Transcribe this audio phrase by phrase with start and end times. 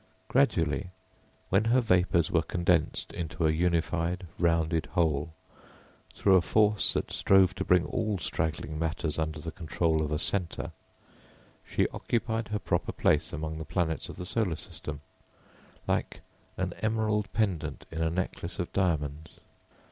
[0.29, 0.89] Gradually,
[1.49, 5.31] when her vapours were condensed into a unified rounded whole
[6.15, 10.17] through a force that strove to bring all straggling matters under the control of a
[10.17, 10.71] centre,
[11.63, 15.01] she occupied her proper place among the planets of the solar system,
[15.87, 16.21] like
[16.57, 19.37] an emerald pendant in a necklace of diamonds.